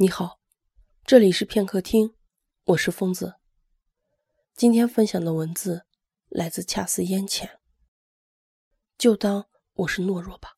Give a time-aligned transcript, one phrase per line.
[0.00, 0.38] 你好，
[1.04, 2.14] 这里是片刻听，
[2.66, 3.34] 我是疯子。
[4.54, 5.86] 今天分享的文字
[6.28, 7.58] 来自恰似烟浅，
[8.96, 10.50] 就当我是懦弱吧。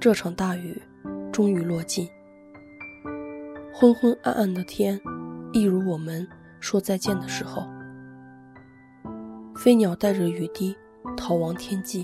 [0.00, 0.82] 这场大雨
[1.30, 2.08] 终于落尽，
[3.74, 4.98] 昏昏暗暗的天，
[5.52, 6.26] 一如我们
[6.58, 7.68] 说再见的时候。
[9.54, 10.74] 飞鸟带着雨滴
[11.18, 12.02] 逃亡天际。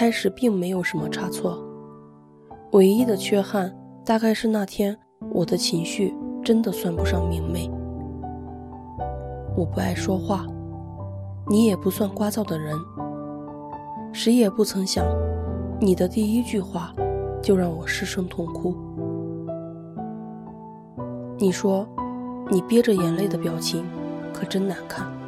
[0.00, 1.62] 开始并没有什么差错，
[2.72, 3.70] 唯一的缺憾
[4.02, 4.96] 大概是那天
[5.30, 7.70] 我的情绪真的算不上明媚。
[9.54, 10.46] 我不爱说话，
[11.50, 12.74] 你也不算聒噪的人，
[14.10, 15.04] 谁也不曾想，
[15.78, 16.94] 你的第一句话
[17.42, 18.74] 就让我失声痛哭。
[21.36, 21.86] 你说，
[22.50, 23.84] 你憋着眼泪的表情
[24.32, 25.19] 可真难看。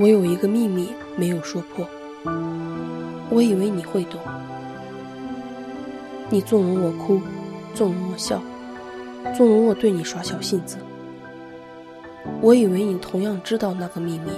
[0.00, 1.84] 我有一个秘密没有说破，
[3.30, 4.20] 我以为你会懂。
[6.30, 7.20] 你纵容我哭，
[7.74, 8.40] 纵容我笑，
[9.36, 10.76] 纵容我对你耍小性子。
[12.40, 14.30] 我以为你同样知道那个秘密。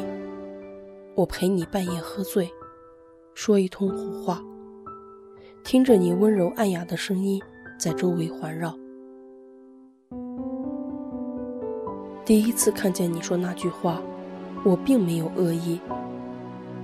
[1.15, 2.51] 我陪你半夜喝醉，
[3.35, 4.43] 说一通胡话，
[5.63, 7.39] 听着你温柔暗哑的声音
[7.79, 8.75] 在周围环绕。
[12.25, 14.01] 第一次看见你说那句话。
[14.63, 15.81] 我并没有恶意，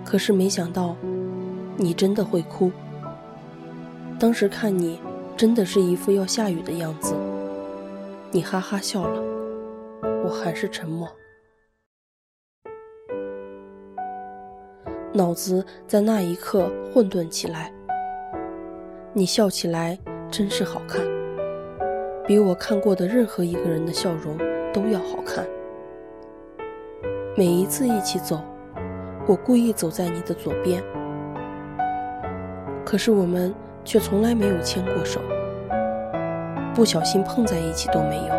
[0.05, 0.97] 可是没想到，
[1.77, 2.73] 你真的会哭。
[4.19, 4.99] 当时看你，
[5.37, 7.15] 真的是一副要下雨的样子。
[8.31, 9.23] 你哈哈笑了，
[10.25, 11.07] 我还是沉默。
[15.13, 17.73] 脑子在那一刻混沌起来。
[19.13, 19.99] 你笑起来
[20.31, 21.03] 真是好看，
[22.27, 24.37] 比我看过的任何一个人的笑容
[24.73, 25.47] 都要好看。
[27.39, 28.41] 每一次一起走，
[29.27, 30.83] 我故意走在你的左边，
[32.83, 35.20] 可是我们却从来没有牵过手，
[36.75, 38.35] 不小心碰在一起都没有。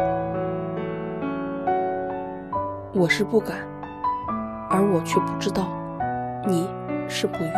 [2.91, 3.57] 我是不敢，
[4.67, 5.67] 而我却不知道，
[6.47, 6.67] 你
[7.07, 7.53] 是不愿。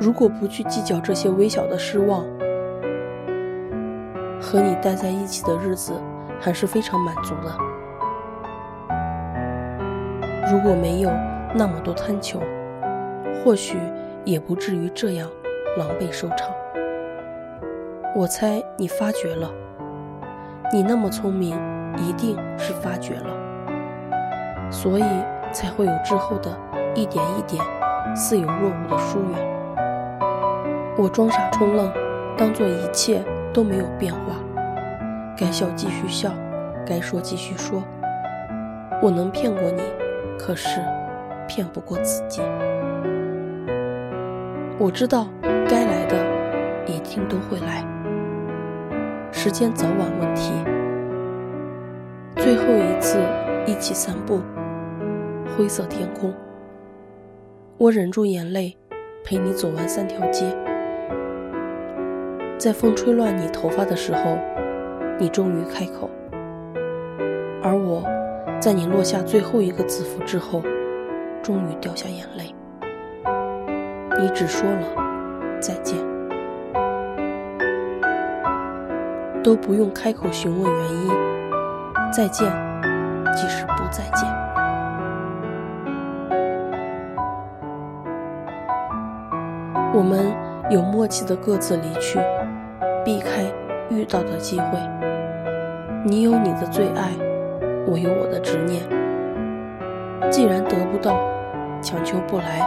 [0.00, 2.24] 如果不去计较这些微小的失望，
[4.42, 5.92] 和你待在一起的日子
[6.40, 7.56] 还是非常满足的。
[10.50, 11.10] 如果没有
[11.54, 12.40] 那么多贪求，
[13.42, 13.78] 或许
[14.24, 15.28] 也不至于这样
[15.78, 16.50] 狼狈收场。
[18.14, 19.50] 我猜你发觉了，
[20.70, 21.58] 你那么聪明，
[21.96, 25.04] 一定是发觉了，所以
[25.50, 26.56] 才会有之后的
[26.94, 27.64] 一点一点
[28.14, 29.54] 似有若无的疏远。
[30.96, 31.90] 我装傻充愣，
[32.36, 34.36] 当做一切都没有变化，
[35.36, 36.30] 该笑继续笑，
[36.86, 37.82] 该说继续说。
[39.02, 39.82] 我能骗过你？
[40.38, 40.80] 可是，
[41.48, 42.42] 骗不过自己。
[44.78, 45.28] 我知道，
[45.68, 46.16] 该来的
[46.86, 47.84] 一定都会来。
[49.32, 50.52] 时间早晚问题。
[52.36, 53.18] 最后一次
[53.66, 54.40] 一起散步，
[55.56, 56.34] 灰色天空。
[57.78, 58.76] 我忍住眼泪，
[59.24, 60.44] 陪你走完三条街。
[62.58, 64.36] 在风吹乱你头发的时候，
[65.18, 66.10] 你终于开口，
[68.64, 70.62] 在你落下最后一个字符之后，
[71.42, 72.54] 终于掉下眼泪。
[74.18, 75.98] 你只说了再见，
[79.42, 81.10] 都不用开口询问原因。
[82.10, 82.50] 再见，
[83.36, 84.26] 即使不再见。
[89.92, 90.34] 我们
[90.70, 92.18] 有默契的各自离去，
[93.04, 93.42] 避开
[93.90, 94.78] 遇到的机会。
[96.06, 97.10] 你有你的最爱。
[97.86, 98.82] 我有我的执念，
[100.30, 101.18] 既然得不到，
[101.82, 102.66] 强求不来，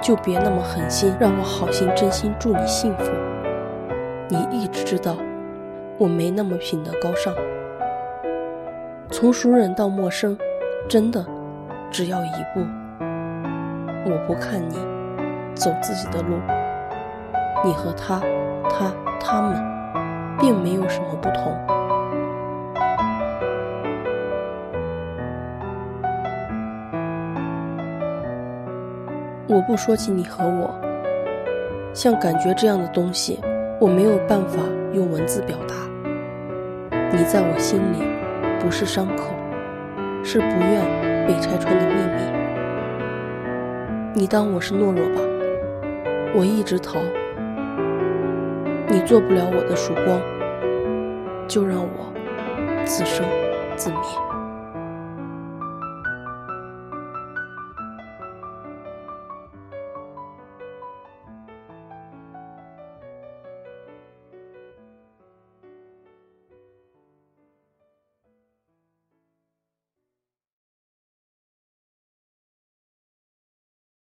[0.00, 3.10] 就别那么狠心，让我好心真心祝你幸福。
[4.28, 5.16] 你一直知道，
[5.98, 7.34] 我没那么品德高尚。
[9.10, 10.38] 从熟人到陌生，
[10.88, 11.24] 真的
[11.90, 12.60] 只要一步。
[14.04, 14.76] 我不看你，
[15.54, 16.36] 走自己的路。
[17.64, 18.20] 你和他、
[18.70, 19.56] 他、他们，
[20.38, 21.75] 并没有什么不同。
[29.48, 30.74] 我不说起你和我，
[31.92, 33.38] 像感觉这样的东西，
[33.80, 34.58] 我没有办法
[34.92, 35.76] 用文字表达。
[37.12, 38.02] 你在我心里，
[38.58, 39.32] 不是伤口，
[40.24, 40.82] 是不愿
[41.28, 42.22] 被拆穿的秘密。
[44.14, 45.20] 你当我是懦弱吧，
[46.34, 46.98] 我一直逃。
[48.88, 50.20] 你做不了我的曙光，
[51.46, 52.12] 就让我
[52.84, 53.24] 自生
[53.76, 54.25] 自灭。